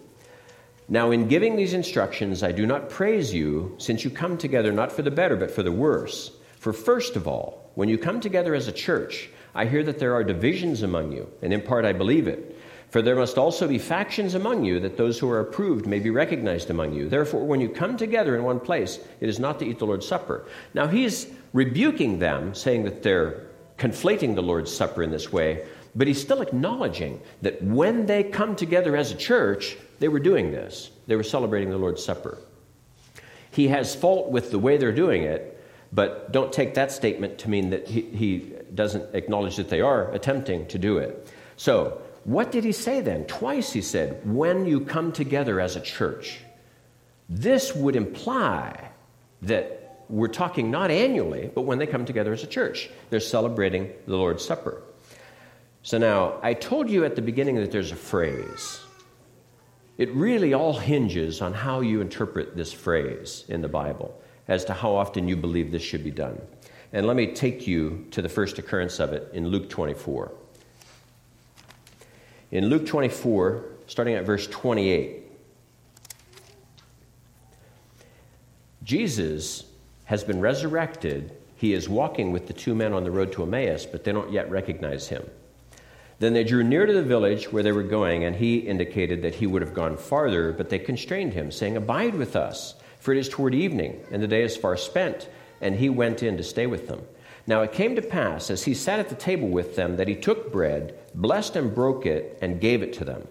Now, 0.90 1.12
in 1.12 1.28
giving 1.28 1.56
these 1.56 1.74
instructions, 1.74 2.44
I 2.44 2.52
do 2.52 2.66
not 2.66 2.90
praise 2.90 3.34
you, 3.34 3.76
since 3.78 4.04
you 4.04 4.10
come 4.10 4.38
together 4.38 4.72
not 4.72 4.92
for 4.92 5.02
the 5.02 5.12
better, 5.12 5.36
but 5.36 5.52
for 5.52 5.64
the 5.64 5.72
worse. 5.72 6.32
For 6.60 6.74
first 6.74 7.16
of 7.16 7.28
all, 7.28 7.72
when 7.76 7.90
you 7.90 7.98
come 7.98 8.20
together 8.20 8.54
as 8.54 8.68
a 8.68 8.74
church, 8.74 9.30
I 9.56 9.66
hear 9.66 9.84
that 9.84 10.00
there 10.00 10.14
are 10.14 10.24
divisions 10.24 10.82
among 10.82 11.12
you, 11.12 11.30
and 11.42 11.54
in 11.54 11.62
part 11.62 11.86
I 11.86 11.94
believe 11.94 12.28
it. 12.28 12.58
For 12.90 13.02
there 13.02 13.16
must 13.16 13.38
also 13.38 13.68
be 13.68 13.80
factions 13.80 14.36
among 14.36 14.64
you, 14.66 14.80
that 14.82 14.98
those 14.98 15.18
who 15.18 15.30
are 15.30 15.40
approved 15.40 15.88
may 15.88 16.00
be 16.00 16.12
recognized 16.12 16.70
among 16.70 16.94
you. 16.94 17.10
Therefore, 17.10 17.44
when 17.44 17.60
you 17.60 17.70
come 17.70 17.98
together 17.98 18.36
in 18.36 18.44
one 18.44 18.60
place, 18.60 19.00
it 19.20 19.28
is 19.28 19.40
not 19.40 19.58
to 19.60 19.66
eat 19.66 19.80
the 19.80 19.86
Lord's 19.86 20.08
Supper. 20.08 20.46
Now, 20.74 20.88
he's 20.88 21.28
rebuking 21.54 22.20
them, 22.20 22.54
saying 22.54 22.84
that 22.84 23.02
they're 23.02 23.48
conflating 23.84 24.34
the 24.34 24.42
Lord's 24.42 24.74
Supper 24.74 25.04
in 25.04 25.12
this 25.12 25.34
way, 25.34 25.66
but 25.94 26.08
he's 26.08 26.22
still 26.22 26.42
acknowledging 26.42 27.20
that 27.42 27.62
when 27.62 28.06
they 28.06 28.24
come 28.24 28.56
together 28.56 28.96
as 28.96 29.12
a 29.12 29.16
church, 29.16 29.75
they 30.00 30.08
were 30.08 30.22
doing 30.22 30.52
this. 30.52 30.90
They 31.06 31.18
were 31.18 31.24
celebrating 31.24 31.70
the 31.70 31.78
Lord's 31.78 32.04
Supper. 32.04 32.38
He 33.52 33.68
has 33.68 33.94
fault 33.94 34.32
with 34.32 34.52
the 34.52 34.58
way 34.58 34.78
they're 34.78 34.94
doing 34.94 35.24
it, 35.24 35.62
but 35.92 36.32
don't 36.32 36.54
take 36.54 36.75
that 36.75 36.94
statement 36.94 37.40
to 37.40 37.50
mean 37.50 37.72
that 37.72 37.86
he, 37.86 38.04
he 38.04 38.54
doesn't 38.74 39.13
acknowledge 39.13 39.58
that 39.58 39.68
they 39.68 39.82
are 39.82 40.10
attempting 40.13 40.66
to 40.68 40.80
do 40.80 40.98
it. 40.98 41.28
So, 41.58 42.02
what 42.24 42.54
did 42.54 42.63
he 42.63 42.72
say 42.72 43.02
then? 43.02 43.25
Twice 43.25 43.74
he 43.74 43.82
said, 43.82 44.22
when 44.25 44.66
you 44.66 44.80
come 44.80 45.12
together 45.12 45.60
as 45.60 45.75
a 45.75 45.82
church. 45.82 46.40
This 47.28 47.75
would 47.75 47.98
imply 47.98 48.92
that 49.42 49.83
we're 50.13 50.27
talking 50.27 50.70
not 50.70 50.91
annually, 50.91 51.50
but 51.55 51.63
when 51.63 51.79
they 51.79 51.88
come 51.88 52.05
together 52.05 52.32
as 52.34 52.43
a 52.43 52.48
church. 52.48 52.88
They're 53.10 53.20
celebrating 53.20 53.91
the 54.05 54.15
Lord's 54.15 54.46
Supper. 54.46 54.84
So 55.82 55.98
now, 55.98 56.36
I 56.43 56.53
told 56.53 56.88
you 56.88 57.03
at 57.03 57.15
the 57.15 57.22
beginning 57.24 57.55
that 57.55 57.72
there's 57.72 57.91
a 57.91 57.96
phrase. 57.96 58.79
It 59.98 60.13
really 60.13 60.53
all 60.53 60.74
hinges 60.74 61.41
on 61.41 61.51
how 61.51 61.82
you 61.82 62.00
interpret 62.00 62.55
this 62.55 62.72
phrase 62.72 63.43
in 63.48 63.63
the 63.63 63.67
Bible 63.67 64.22
as 64.48 64.63
to 64.65 64.74
how 64.74 64.96
often 64.96 65.27
you 65.27 65.36
believe 65.36 65.72
this 65.72 65.82
should 65.82 66.03
be 66.03 66.12
done. 66.12 66.39
And 66.91 67.08
let 67.08 67.15
me 67.15 67.34
take 67.34 67.65
you 67.65 68.05
to 68.12 68.22
the 68.22 68.29
first 68.29 68.60
occurrence 68.60 69.00
of 69.00 69.13
it 69.13 69.32
in 69.34 69.48
Luke 69.48 69.67
24. 69.67 70.32
In 72.51 72.67
Luke 72.67 72.86
24, 72.86 73.65
starting 73.88 74.13
at 74.13 74.25
verse 74.25 74.46
28, 74.46 75.24
Jesus 78.84 79.63
has 80.06 80.24
been 80.24 80.42
resurrected. 80.42 81.32
He 81.56 81.74
is 81.74 81.88
walking 81.88 82.32
with 82.32 82.48
the 82.48 82.54
two 82.54 82.76
men 82.76 82.94
on 82.94 83.04
the 83.04 83.12
road 83.12 83.32
to 83.34 83.44
Emmaus, 83.44 83.86
but 83.86 84.04
they 84.04 84.12
don't 84.12 84.32
yet 84.32 84.50
recognize 84.50 85.08
him. 85.08 85.30
Then 86.20 86.34
they 86.34 86.44
drew 86.44 86.64
near 86.64 86.86
to 86.86 86.94
the 86.94 87.04
village 87.04 87.52
where 87.52 87.64
they 87.64 87.72
were 87.72 87.84
going, 87.84 88.24
and 88.24 88.36
he 88.36 88.58
indicated 88.58 89.22
that 89.22 89.36
he 89.36 89.48
would 89.48 89.62
have 89.62 89.74
gone 89.74 89.98
farther, 89.98 90.54
but 90.54 90.70
they 90.70 90.80
constrained 90.80 91.34
him, 91.34 91.52
saying, 91.52 91.76
Abide 91.76 92.16
with 92.16 92.36
us, 92.36 92.76
for 93.00 93.12
it 93.12 93.18
is 93.18 93.28
toward 93.28 93.54
evening, 93.54 94.00
and 94.12 94.22
the 94.22 94.28
day 94.28 94.44
is 94.44 94.56
far 94.56 94.78
spent. 94.78 95.28
And 95.60 95.76
he 95.76 95.90
went 95.90 96.24
in 96.24 96.38
to 96.38 96.44
stay 96.44 96.68
with 96.68 96.88
them. 96.88 97.02
Now 97.46 97.62
it 97.62 97.74
came 97.74 97.96
to 97.96 98.02
pass, 98.02 98.50
as 98.50 98.64
he 98.64 98.74
sat 98.74 99.00
at 99.00 99.10
the 99.10 99.16
table 99.16 99.50
with 99.50 99.76
them, 99.76 99.98
that 99.98 100.08
he 100.08 100.16
took 100.16 100.52
bread, 100.52 100.98
blessed 101.14 101.56
and 101.56 101.76
broke 101.76 102.06
it, 102.06 102.38
and 102.42 102.62
gave 102.62 102.82
it 102.82 102.94
to 102.94 103.06
them. 103.06 103.28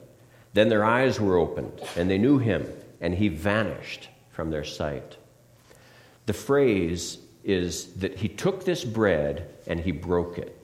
Then 0.52 0.69
their 0.69 0.85
eyes 0.85 1.19
were 1.19 1.38
opened, 1.38 1.81
and 1.97 2.11
they 2.11 2.19
knew 2.19 2.38
him, 2.38 2.67
and 3.00 3.14
he 3.14 3.29
vanished 3.29 4.09
from 4.31 4.50
their 4.50 4.64
sight. 4.64 5.17
The 6.26 6.33
phrase 6.33 7.19
is 7.45 7.93
that 7.95 8.17
he 8.17 8.29
took 8.29 8.64
this 8.64 8.85
bread 8.85 9.49
and 9.67 9.81
he 9.81 9.93
broke 9.93 10.38
it. 10.38 10.59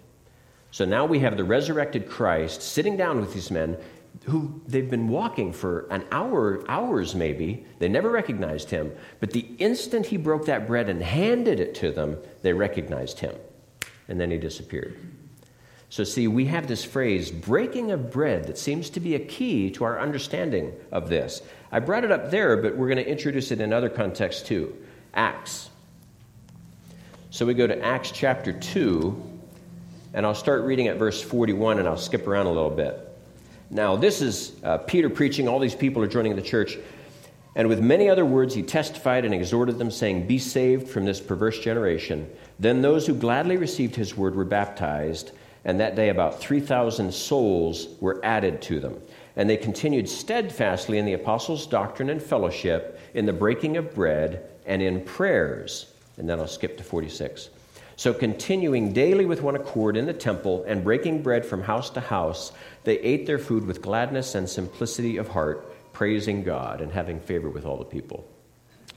So 0.71 0.85
now 0.85 1.07
we 1.07 1.21
have 1.21 1.37
the 1.37 1.45
resurrected 1.45 2.09
Christ 2.09 2.63
sitting 2.63 2.97
down 2.97 3.21
with 3.21 3.33
these 3.33 3.51
men 3.51 3.77
who 4.25 4.61
they've 4.67 4.91
been 4.91 5.09
walking 5.09 5.53
for 5.53 5.87
an 5.91 6.05
hour, 6.11 6.63
hours 6.69 7.15
maybe. 7.15 7.65
They 7.79 7.89
never 7.89 8.11
recognized 8.11 8.71
him. 8.71 8.93
But 9.21 9.31
the 9.31 9.47
instant 9.59 10.07
he 10.07 10.17
broke 10.17 10.47
that 10.47 10.67
bread 10.67 10.89
and 10.89 11.03
handed 11.03 11.61
it 11.61 11.75
to 11.77 11.91
them, 11.91 12.19
they 12.43 12.53
recognized 12.53 13.21
him. 13.21 13.35
And 14.09 14.21
then 14.21 14.31
he 14.31 14.39
disappeared. 14.39 14.99
So, 15.91 16.05
see, 16.05 16.29
we 16.29 16.45
have 16.47 16.67
this 16.67 16.85
phrase, 16.85 17.31
breaking 17.31 17.93
of 17.93 18.11
bread, 18.11 18.45
that 18.47 18.59
seems 18.59 18.91
to 18.91 19.01
be 19.01 19.15
a 19.15 19.19
key 19.19 19.71
to 19.71 19.85
our 19.85 19.99
understanding 19.99 20.75
of 20.93 21.09
this. 21.09 21.41
I 21.73 21.81
brought 21.81 22.05
it 22.05 22.11
up 22.11 22.31
there, 22.31 22.59
but 22.59 22.77
we're 22.77 22.89
going 22.89 23.03
to 23.03 23.11
introduce 23.11 23.51
it 23.51 23.61
in 23.61 23.73
other 23.73 23.89
contexts 23.89 24.43
too. 24.43 24.77
Acts. 25.15 25.71
So 27.31 27.47
we 27.47 27.55
go 27.55 27.67
to 27.67 27.85
Acts 27.85 28.11
chapter 28.11 28.53
2, 28.53 29.23
and 30.15 30.27
I'll 30.27 30.35
start 30.35 30.63
reading 30.63 30.89
at 30.89 30.97
verse 30.97 31.23
41 31.23 31.79
and 31.79 31.87
I'll 31.87 31.97
skip 31.97 32.27
around 32.27 32.47
a 32.47 32.53
little 32.53 32.71
bit. 32.71 33.05
Now, 33.71 33.97
this 33.97 34.23
is 34.23 34.57
uh, 34.65 34.79
Peter 34.79 35.11
preaching. 35.11 35.47
All 35.47 35.59
these 35.59 35.75
people 35.75 36.03
are 36.03 36.09
joining 36.09 36.35
the 36.37 36.43
church. 36.43 36.79
And 37.55 37.69
with 37.69 37.81
many 37.81 38.09
other 38.09 38.25
words, 38.25 38.55
he 38.55 38.63
testified 38.63 39.25
and 39.25 39.35
exhorted 39.35 39.79
them, 39.79 39.91
saying, 39.91 40.27
Be 40.27 40.39
saved 40.39 40.89
from 40.89 41.05
this 41.05 41.21
perverse 41.21 41.59
generation. 41.59 42.31
Then 42.59 42.81
those 42.83 43.07
who 43.07 43.15
gladly 43.15 43.57
received 43.57 43.95
his 43.95 44.17
word 44.17 44.35
were 44.35 44.45
baptized, 44.45 45.33
and 45.65 45.79
that 45.81 45.97
day 45.97 46.09
about 46.09 46.41
3,000 46.41 47.13
souls 47.13 47.89
were 48.01 48.21
added 48.25 48.63
to 48.63 48.81
them. 48.81 49.01
And 49.37 49.51
they 49.51 49.57
continued 49.57 50.09
steadfastly 50.09 50.99
in 50.99 51.05
the 51.05 51.13
apostles' 51.13 51.67
doctrine 51.67 52.11
and 52.11 52.23
fellowship, 52.23 53.01
in 53.15 53.27
the 53.27 53.33
breaking 53.33 53.77
of 53.77 53.95
bread, 53.95 54.49
and 54.69 54.81
in 54.81 55.01
prayers. 55.01 55.93
And 56.17 56.29
then 56.29 56.39
I'll 56.39 56.47
skip 56.47 56.77
to 56.79 56.85
46. 56.85 57.51
So, 57.97 58.15
continuing 58.15 58.93
daily 58.93 59.25
with 59.25 59.43
one 59.43 59.57
accord 59.57 59.97
in 59.97 60.07
the 60.07 60.13
temple 60.13 60.65
and 60.69 60.85
breaking 60.85 61.23
bread 61.23 61.45
from 61.45 61.63
house 61.63 61.91
to 61.91 62.01
house, 62.01 62.53
they 62.85 63.01
ate 63.01 63.27
their 63.27 63.41
food 63.41 63.67
with 63.67 63.83
gladness 63.83 64.37
and 64.37 64.49
simplicity 64.49 65.17
of 65.17 65.27
heart, 65.27 65.93
praising 65.93 66.45
God 66.45 66.81
and 66.81 66.93
having 66.93 67.19
favor 67.19 67.51
with 67.51 67.65
all 67.67 67.77
the 67.77 67.85
people. 67.85 68.25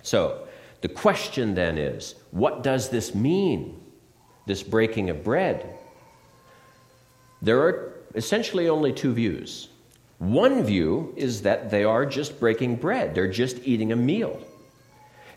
So, 0.03 0.47
the 0.81 0.87
question 0.87 1.55
then 1.55 1.79
is 1.79 2.13
what 2.29 2.61
does 2.61 2.89
this 2.89 3.15
mean, 3.15 3.81
this 4.45 4.61
breaking 4.61 5.09
of 5.09 5.23
bread? 5.23 5.77
There 7.41 7.59
are 7.59 7.93
essentially 8.13 8.69
only 8.69 8.93
two 8.93 9.13
views. 9.13 9.69
One 10.19 10.63
view 10.63 11.13
is 11.17 11.41
that 11.41 11.71
they 11.71 11.83
are 11.83 12.05
just 12.05 12.39
breaking 12.39 12.75
bread, 12.75 13.15
they're 13.15 13.31
just 13.31 13.57
eating 13.63 13.91
a 13.91 13.95
meal. 13.95 14.39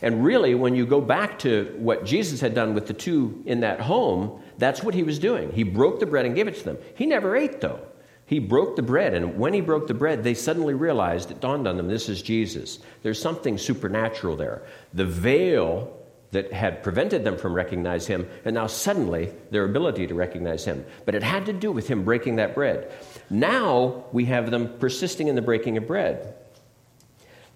And 0.03 0.25
really, 0.25 0.55
when 0.55 0.75
you 0.75 0.87
go 0.87 1.01
back 1.01 1.39
to 1.41 1.75
what 1.79 2.05
Jesus 2.05 2.41
had 2.41 2.55
done 2.55 2.75
with 2.75 2.87
the 2.87 2.95
two 2.95 3.43
in 3.47 3.61
that 3.61 3.81
home, 3.81 4.43
that's 4.59 4.83
what 4.83 4.95
he 4.95 5.03
was 5.03 5.19
doing. 5.19 5.51
He 5.53 5.63
broke 5.63 6.01
the 6.01 6.07
bread 6.07 6.27
and 6.27 6.35
gave 6.35 6.49
it 6.49 6.57
to 6.57 6.65
them. 6.65 6.79
He 6.95 7.07
never 7.07 7.37
ate, 7.37 7.61
though. 7.61 7.81
He 8.27 8.39
broke 8.39 8.77
the 8.77 8.83
bread, 8.83 9.13
and 9.13 9.39
when 9.39 9.53
he 9.53 9.61
broke 9.61 9.87
the 9.87 9.95
bread, 9.95 10.25
they 10.25 10.35
suddenly 10.35 10.73
realized, 10.73 11.31
it 11.31 11.41
dawned 11.41 11.69
on 11.69 11.77
them, 11.77 11.89
this 11.89 12.09
is 12.09 12.23
Jesus. 12.23 12.79
There's 13.03 13.21
something 13.21 13.59
supernatural 13.59 14.37
there. 14.37 14.63
The 14.95 15.05
veil 15.05 15.95
that 16.31 16.53
had 16.53 16.83
prevented 16.83 17.23
them 17.23 17.37
from 17.37 17.55
recognizing 17.55 18.21
him, 18.21 18.29
and 18.45 18.55
now 18.55 18.67
suddenly 18.67 19.33
their 19.51 19.65
ability 19.65 20.07
to 20.07 20.15
recognize 20.15 20.65
him. 20.65 20.85
But 21.05 21.15
it 21.15 21.23
had 21.23 21.47
to 21.47 21.53
do 21.53 21.71
with 21.71 21.87
him 21.87 22.05
breaking 22.05 22.37
that 22.37 22.55
bread. 22.55 22.91
Now 23.31 24.07
we 24.11 24.25
have 24.25 24.51
them 24.51 24.79
persisting 24.79 25.29
in 25.29 25.37
the 25.37 25.43
breaking 25.43 25.77
of 25.77 25.87
bread. 25.87 26.35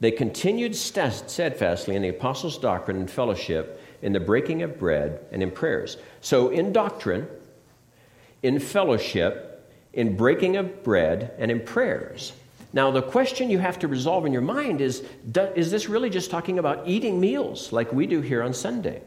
They 0.00 0.11
continued 0.11 0.76
steadfastly 0.76 1.97
in 1.97 2.02
the 2.02 2.09
apostles' 2.09 2.59
doctrine 2.59 2.99
and 2.99 3.11
fellowship, 3.11 3.83
in 4.00 4.12
the 4.12 4.21
breaking 4.21 4.62
of 4.62 4.78
bread, 4.78 5.25
and 5.33 5.43
in 5.43 5.50
prayers. 5.50 5.97
So, 6.21 6.50
in 6.50 6.73
doctrine, 6.73 7.26
in 8.43 8.61
fellowship, 8.61 9.69
in 9.93 10.17
breaking 10.17 10.57
of 10.57 10.85
bread, 10.85 11.35
and 11.38 11.50
in 11.50 11.61
prayers. 11.61 12.33
Now, 12.73 12.90
the 12.90 13.02
question 13.02 13.50
you 13.50 13.59
have 13.59 13.78
to 13.81 13.88
resolve 13.88 14.26
in 14.26 14.33
your 14.33 14.43
mind 14.43 14.81
is 14.81 15.05
is 15.57 15.71
this 15.71 15.88
really 15.88 16.11
just 16.11 16.31
talking 16.31 16.59
about 16.59 16.87
eating 16.87 17.19
meals 17.19 17.73
like 17.73 17.93
we 17.93 18.07
do 18.07 18.21
here 18.21 18.43
on 18.43 18.55
Sunday? 18.55 19.02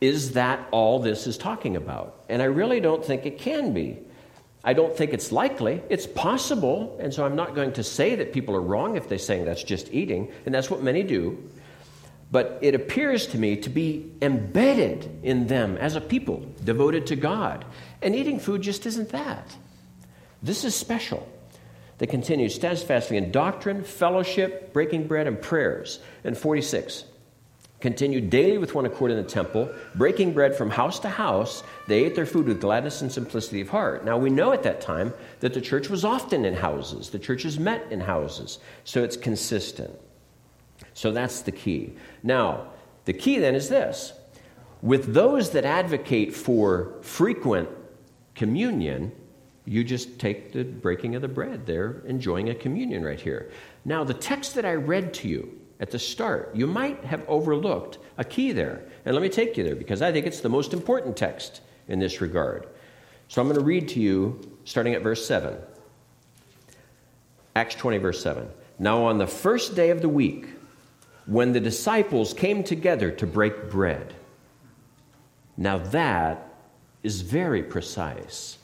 Is 0.00 0.32
that 0.32 0.68
all 0.70 0.98
this 1.00 1.26
is 1.26 1.38
talking 1.38 1.76
about? 1.76 2.24
And 2.28 2.42
I 2.42 2.46
really 2.46 2.80
don't 2.80 3.04
think 3.04 3.24
it 3.24 3.38
can 3.38 3.72
be. 3.72 3.98
I 4.64 4.72
don't 4.72 4.94
think 4.94 5.12
it's 5.12 5.30
likely. 5.30 5.82
It's 5.88 6.06
possible, 6.06 6.98
and 7.00 7.14
so 7.14 7.24
I'm 7.24 7.36
not 7.36 7.54
going 7.54 7.72
to 7.74 7.84
say 7.84 8.16
that 8.16 8.32
people 8.32 8.56
are 8.56 8.60
wrong 8.60 8.96
if 8.96 9.08
they're 9.08 9.18
saying 9.18 9.44
that's 9.44 9.62
just 9.62 9.92
eating, 9.92 10.32
and 10.46 10.54
that's 10.54 10.70
what 10.70 10.82
many 10.82 11.02
do. 11.02 11.38
But 12.30 12.58
it 12.60 12.74
appears 12.74 13.26
to 13.28 13.38
me 13.38 13.56
to 13.56 13.70
be 13.70 14.12
embedded 14.20 15.20
in 15.22 15.46
them 15.46 15.78
as 15.78 15.96
a 15.96 16.00
people 16.00 16.46
devoted 16.62 17.06
to 17.06 17.16
God. 17.16 17.64
And 18.02 18.14
eating 18.14 18.38
food 18.38 18.62
just 18.62 18.84
isn't 18.84 19.10
that. 19.10 19.56
This 20.42 20.64
is 20.64 20.74
special. 20.74 21.26
They 21.96 22.06
continue 22.06 22.48
steadfastly 22.48 23.16
in 23.16 23.30
doctrine, 23.30 23.82
fellowship, 23.82 24.72
breaking 24.72 25.06
bread, 25.08 25.26
and 25.26 25.40
prayers. 25.40 26.00
And 26.22 26.36
46 26.36 27.04
continued 27.80 28.28
daily 28.28 28.58
with 28.58 28.74
one 28.74 28.86
accord 28.86 29.10
in 29.10 29.16
the 29.16 29.22
temple, 29.22 29.72
breaking 29.94 30.32
bread 30.32 30.54
from 30.54 30.70
house 30.70 30.98
to 31.00 31.08
house. 31.08 31.62
They 31.86 32.04
ate 32.04 32.14
their 32.14 32.26
food 32.26 32.46
with 32.46 32.60
gladness 32.60 33.02
and 33.02 33.10
simplicity 33.10 33.60
of 33.60 33.68
heart. 33.68 34.04
Now, 34.04 34.18
we 34.18 34.30
know 34.30 34.52
at 34.52 34.64
that 34.64 34.80
time 34.80 35.14
that 35.40 35.54
the 35.54 35.60
church 35.60 35.88
was 35.88 36.04
often 36.04 36.44
in 36.44 36.54
houses, 36.54 37.10
the 37.10 37.18
churches 37.18 37.58
met 37.58 37.90
in 37.90 38.00
houses, 38.00 38.58
so 38.84 39.02
it's 39.04 39.16
consistent. 39.16 39.96
So 40.94 41.12
that's 41.12 41.42
the 41.42 41.52
key. 41.52 41.94
Now, 42.22 42.68
the 43.04 43.12
key 43.12 43.38
then 43.38 43.54
is 43.54 43.68
this 43.68 44.12
with 44.82 45.14
those 45.14 45.50
that 45.50 45.64
advocate 45.64 46.34
for 46.34 46.94
frequent 47.02 47.68
communion, 48.34 49.12
you 49.64 49.84
just 49.84 50.18
take 50.18 50.52
the 50.52 50.64
breaking 50.64 51.14
of 51.14 51.22
the 51.22 51.28
bread. 51.28 51.66
They're 51.66 52.02
enjoying 52.06 52.48
a 52.48 52.54
communion 52.54 53.04
right 53.04 53.20
here. 53.20 53.50
Now, 53.84 54.04
the 54.04 54.14
text 54.14 54.54
that 54.54 54.64
I 54.64 54.74
read 54.74 55.12
to 55.14 55.28
you, 55.28 55.60
at 55.80 55.90
the 55.90 55.98
start. 55.98 56.54
You 56.54 56.66
might 56.66 57.04
have 57.04 57.22
overlooked 57.28 57.98
a 58.16 58.24
key 58.24 58.52
there. 58.52 58.82
And 59.04 59.14
let 59.14 59.22
me 59.22 59.28
take 59.28 59.56
you 59.56 59.64
there 59.64 59.76
because 59.76 60.02
I 60.02 60.12
think 60.12 60.26
it's 60.26 60.40
the 60.40 60.48
most 60.48 60.72
important 60.72 61.16
text 61.16 61.60
in 61.86 61.98
this 61.98 62.20
regard. 62.20 62.66
So 63.28 63.40
I'm 63.40 63.48
going 63.48 63.58
to 63.58 63.64
read 63.64 63.88
to 63.90 64.00
you 64.00 64.40
starting 64.64 64.94
at 64.94 65.02
verse 65.02 65.26
7. 65.26 65.56
Acts 67.54 67.74
20, 67.74 67.98
verse 67.98 68.22
7. 68.22 68.48
Now, 68.78 69.04
on 69.04 69.18
the 69.18 69.26
first 69.26 69.74
day 69.74 69.90
of 69.90 70.02
the 70.02 70.08
week, 70.08 70.46
when 71.26 71.52
the 71.52 71.60
disciples 71.60 72.32
came 72.32 72.62
together 72.62 73.10
to 73.10 73.26
break 73.26 73.70
bread, 73.70 74.14
now 75.56 75.78
that 75.78 76.54
is 77.02 77.20
very 77.20 77.62
precise. 77.62 78.58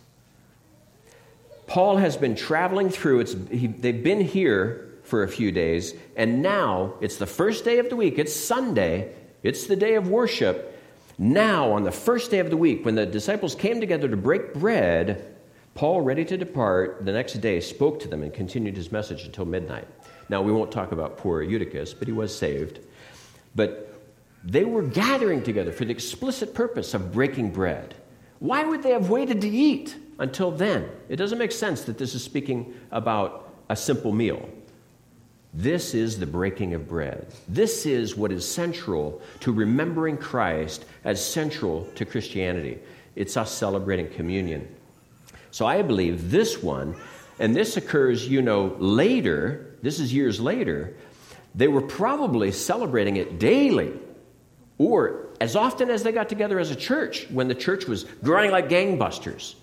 Paul 1.67 1.97
has 1.97 2.17
been 2.17 2.37
traveling 2.37 2.89
through, 2.89 3.21
it's, 3.21 3.37
he, 3.51 3.67
they've 3.67 4.03
been 4.03 4.21
here 4.21 4.94
for 5.05 5.23
a 5.23 5.29
few 5.29 5.53
days, 5.53 5.95
and 6.17 6.43
now 6.43 6.95
it's 7.01 7.17
the 7.17 7.27
first 7.27 7.65
day 7.65 7.79
of 7.79 7.89
the 7.91 7.97
week. 7.97 8.19
It's 8.19 8.35
Sunday, 8.35 9.15
it's 9.43 9.67
the 9.67 9.77
day 9.77 9.95
of 9.95 10.09
worship. 10.09 10.71
Now, 11.19 11.73
on 11.73 11.85
the 11.85 11.93
first 11.93 12.31
day 12.31 12.41
of 12.41 12.51
the 12.51 12.57
week, 12.57 12.85
when 12.85 12.97
the 12.97 13.07
disciples 13.07 13.55
came 13.55 13.81
together 13.81 14.09
to 14.09 14.17
break 14.17 14.55
bread, 14.55 15.37
Paul, 15.75 16.01
ready 16.01 16.25
to 16.25 16.37
depart 16.37 17.05
the 17.05 17.13
next 17.13 17.35
day, 17.35 17.61
spoke 17.61 18.01
to 18.01 18.09
them 18.09 18.23
and 18.23 18.33
continued 18.33 18.77
his 18.77 18.91
message 18.91 19.25
until 19.25 19.45
midnight. 19.45 19.87
Now, 20.29 20.41
we 20.43 20.53
won't 20.53 20.73
talk 20.73 20.93
about 20.93 21.19
poor 21.19 21.43
Eutychus, 21.43 21.95
but 21.95 22.09
he 22.09 22.13
was 22.13 22.37
saved. 22.37 22.81
But 23.55 24.01
they 24.43 24.65
were 24.65 24.83
gathering 24.83 25.43
together 25.43 25.73
for 25.73 25.85
the 25.85 25.93
explicit 25.93 26.55
purpose 26.55 26.95
of 26.95 27.13
breaking 27.13 27.51
bread. 27.51 27.95
Why 28.39 28.65
would 28.65 28.83
they 28.83 28.91
have 28.91 29.11
waited 29.11 29.41
to 29.43 29.49
eat 29.49 29.97
until 30.19 30.51
then? 30.51 30.89
It 31.09 31.17
doesn't 31.17 31.39
make 31.39 31.53
sense 31.53 31.83
that 31.83 31.99
this 31.99 32.15
is 32.15 32.23
speaking 32.23 32.75
about 32.91 33.55
a 33.69 33.77
simple 33.77 34.13
meal. 34.13 34.49
This 35.55 35.95
is 35.95 36.19
the 36.19 36.27
breaking 36.27 36.75
of 36.75 36.89
bread. 36.89 37.29
This 37.47 37.87
is 37.87 38.17
what 38.17 38.33
is 38.33 38.47
central 38.47 39.23
to 39.41 39.53
remembering 39.53 40.17
Christ 40.17 40.85
as 41.05 41.25
central 41.25 41.85
to 41.95 42.05
Christianity. 42.05 42.81
It's 43.15 43.37
us 43.37 43.53
celebrating 43.53 44.09
communion. 44.11 44.67
So 45.53 45.65
I 45.65 45.83
believe 45.83 46.33
this 46.33 46.61
one, 46.61 46.97
and 47.39 47.55
this 47.55 47.77
occurs, 47.77 48.27
you 48.27 48.43
know, 48.43 48.75
later, 48.81 49.77
this 49.81 50.01
is 50.01 50.13
years 50.13 50.41
later, 50.41 50.95
they 51.55 51.69
were 51.69 51.83
probably 51.83 52.51
celebrating 52.51 53.17
it 53.17 53.39
daily 53.39 53.93
or 54.79 55.29
as 55.41 55.55
often 55.55 55.89
as 55.89 56.03
they 56.03 56.11
got 56.11 56.29
together 56.29 56.59
as 56.59 56.73
a 56.73 56.77
church 56.77 57.29
when 57.31 57.47
the 57.47 57.55
church 57.55 57.87
was 57.87 58.05
growing 58.25 58.51
like 58.51 58.69
gangbusters. 58.69 59.55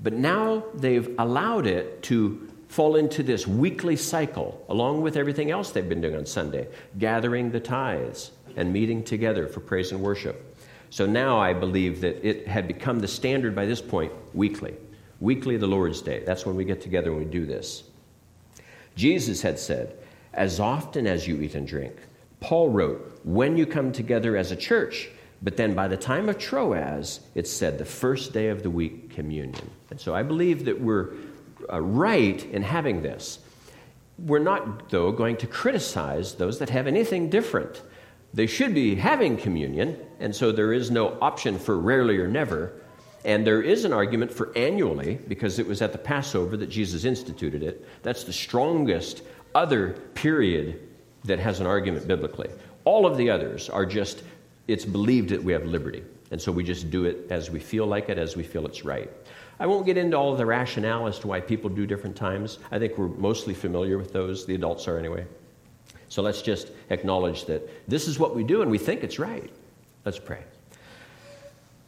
But 0.00 0.12
now 0.12 0.64
they've 0.74 1.12
allowed 1.18 1.66
it 1.66 2.04
to 2.04 2.48
fall 2.74 2.96
into 2.96 3.22
this 3.22 3.46
weekly 3.46 3.94
cycle, 3.94 4.60
along 4.68 5.00
with 5.00 5.16
everything 5.16 5.52
else 5.52 5.70
they've 5.70 5.88
been 5.88 6.00
doing 6.00 6.16
on 6.16 6.26
Sunday, 6.26 6.66
gathering 6.98 7.52
the 7.52 7.60
tithes 7.60 8.32
and 8.56 8.72
meeting 8.72 9.04
together 9.04 9.46
for 9.46 9.60
praise 9.60 9.92
and 9.92 10.00
worship. 10.00 10.56
So 10.90 11.06
now 11.06 11.38
I 11.38 11.52
believe 11.52 12.00
that 12.00 12.26
it 12.28 12.48
had 12.48 12.66
become 12.66 12.98
the 12.98 13.06
standard 13.06 13.54
by 13.54 13.64
this 13.64 13.80
point 13.80 14.10
weekly. 14.34 14.74
Weekly, 15.20 15.56
the 15.56 15.68
Lord's 15.68 16.02
Day. 16.02 16.24
That's 16.26 16.44
when 16.44 16.56
we 16.56 16.64
get 16.64 16.80
together 16.80 17.10
and 17.10 17.20
we 17.20 17.26
do 17.26 17.46
this. 17.46 17.84
Jesus 18.96 19.40
had 19.40 19.56
said, 19.56 19.96
As 20.32 20.58
often 20.58 21.06
as 21.06 21.28
you 21.28 21.40
eat 21.42 21.54
and 21.54 21.68
drink, 21.68 21.94
Paul 22.40 22.70
wrote, 22.70 23.20
When 23.22 23.56
you 23.56 23.66
come 23.66 23.92
together 23.92 24.36
as 24.36 24.50
a 24.50 24.56
church, 24.56 25.10
but 25.42 25.56
then 25.56 25.74
by 25.74 25.86
the 25.86 25.96
time 25.96 26.28
of 26.28 26.38
Troas, 26.38 27.20
it 27.36 27.46
said 27.46 27.78
the 27.78 27.84
first 27.84 28.32
day 28.32 28.48
of 28.48 28.64
the 28.64 28.70
week, 28.70 29.10
communion. 29.10 29.70
And 29.90 30.00
so 30.00 30.12
I 30.12 30.24
believe 30.24 30.64
that 30.64 30.80
we're 30.80 31.12
uh, 31.72 31.80
right 31.80 32.44
in 32.46 32.62
having 32.62 33.02
this. 33.02 33.38
We're 34.18 34.38
not, 34.38 34.90
though, 34.90 35.10
going 35.12 35.36
to 35.38 35.46
criticize 35.46 36.34
those 36.34 36.58
that 36.60 36.70
have 36.70 36.86
anything 36.86 37.30
different. 37.30 37.82
They 38.32 38.46
should 38.46 38.74
be 38.74 38.94
having 38.94 39.36
communion, 39.36 39.98
and 40.20 40.34
so 40.34 40.52
there 40.52 40.72
is 40.72 40.90
no 40.90 41.16
option 41.20 41.58
for 41.58 41.78
rarely 41.78 42.18
or 42.18 42.28
never. 42.28 42.72
And 43.24 43.46
there 43.46 43.62
is 43.62 43.84
an 43.84 43.92
argument 43.92 44.32
for 44.32 44.52
annually, 44.56 45.18
because 45.28 45.58
it 45.58 45.66
was 45.66 45.80
at 45.82 45.92
the 45.92 45.98
Passover 45.98 46.56
that 46.56 46.68
Jesus 46.68 47.04
instituted 47.04 47.62
it. 47.62 47.86
That's 48.02 48.24
the 48.24 48.32
strongest 48.32 49.22
other 49.54 49.92
period 50.14 50.80
that 51.24 51.38
has 51.38 51.60
an 51.60 51.66
argument 51.66 52.06
biblically. 52.06 52.50
All 52.84 53.06
of 53.06 53.16
the 53.16 53.30
others 53.30 53.70
are 53.70 53.86
just, 53.86 54.22
it's 54.68 54.84
believed 54.84 55.30
that 55.30 55.42
we 55.42 55.52
have 55.52 55.64
liberty. 55.64 56.02
And 56.30 56.40
so 56.40 56.52
we 56.52 56.64
just 56.64 56.90
do 56.90 57.04
it 57.04 57.26
as 57.30 57.50
we 57.50 57.60
feel 57.60 57.86
like 57.86 58.08
it, 58.08 58.18
as 58.18 58.36
we 58.36 58.42
feel 58.42 58.66
it's 58.66 58.84
right. 58.84 59.10
I 59.60 59.66
won't 59.66 59.86
get 59.86 59.96
into 59.96 60.16
all 60.16 60.34
the 60.34 60.46
rationale 60.46 61.06
as 61.06 61.18
to 61.20 61.28
why 61.28 61.40
people 61.40 61.70
do 61.70 61.86
different 61.86 62.16
times. 62.16 62.58
I 62.70 62.78
think 62.78 62.98
we're 62.98 63.08
mostly 63.08 63.54
familiar 63.54 63.98
with 63.98 64.12
those, 64.12 64.46
the 64.46 64.54
adults 64.54 64.88
are 64.88 64.98
anyway. 64.98 65.26
So 66.08 66.22
let's 66.22 66.42
just 66.42 66.70
acknowledge 66.90 67.44
that 67.46 67.88
this 67.88 68.08
is 68.08 68.18
what 68.18 68.34
we 68.34 68.44
do 68.44 68.62
and 68.62 68.70
we 68.70 68.78
think 68.78 69.02
it's 69.02 69.18
right. 69.18 69.50
Let's 70.04 70.18
pray. 70.18 70.42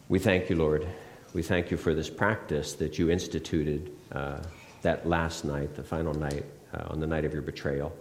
We 0.09 0.19
thank 0.19 0.49
you, 0.49 0.57
Lord. 0.57 0.87
We 1.33 1.43
thank 1.43 1.71
you 1.71 1.77
for 1.77 1.95
this 1.95 2.09
practice 2.09 2.75
that 2.75 2.99
you 2.99 3.11
instituted 3.11 3.93
uh, 4.13 4.39
that 4.83 5.07
last 5.07 5.45
night, 5.45 5.75
the 5.75 5.83
final 5.83 6.15
night, 6.15 6.45
uh, 6.73 6.85
on 6.89 7.01
the 7.01 7.07
night 7.07 7.25
of 7.25 7.33
your 7.33 7.43
betrayal. 7.43 7.93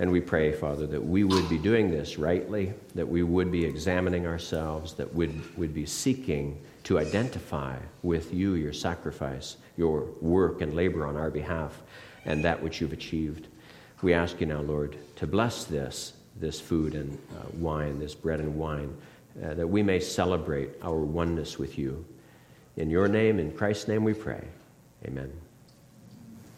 And 0.00 0.10
we 0.10 0.22
pray, 0.22 0.50
Father, 0.50 0.86
that 0.86 1.04
we 1.04 1.24
would 1.24 1.46
be 1.50 1.58
doing 1.58 1.90
this 1.90 2.16
rightly, 2.16 2.72
that 2.94 3.06
we 3.06 3.22
would 3.22 3.52
be 3.52 3.66
examining 3.66 4.26
ourselves, 4.26 4.94
that 4.94 5.14
we 5.14 5.26
would, 5.26 5.58
would 5.58 5.74
be 5.74 5.84
seeking 5.84 6.58
to 6.84 6.98
identify 6.98 7.76
with 8.02 8.32
you 8.32 8.54
your 8.54 8.72
sacrifice, 8.72 9.58
your 9.76 10.06
work 10.22 10.62
and 10.62 10.72
labor 10.72 11.04
on 11.04 11.18
our 11.18 11.30
behalf, 11.30 11.82
and 12.24 12.42
that 12.42 12.62
which 12.62 12.80
you've 12.80 12.94
achieved. 12.94 13.48
We 14.00 14.14
ask 14.14 14.40
you 14.40 14.46
now, 14.46 14.62
Lord, 14.62 14.96
to 15.16 15.26
bless 15.26 15.64
this, 15.64 16.14
this 16.36 16.58
food 16.58 16.94
and 16.94 17.18
uh, 17.32 17.50
wine, 17.58 17.98
this 17.98 18.14
bread 18.14 18.40
and 18.40 18.56
wine, 18.56 18.96
uh, 19.44 19.52
that 19.52 19.66
we 19.68 19.82
may 19.82 20.00
celebrate 20.00 20.70
our 20.82 21.00
oneness 21.00 21.58
with 21.58 21.78
you. 21.78 22.06
In 22.78 22.88
your 22.88 23.06
name, 23.06 23.38
in 23.38 23.52
Christ's 23.52 23.86
name 23.86 24.04
we 24.04 24.14
pray. 24.14 24.48
Amen. 25.04 25.30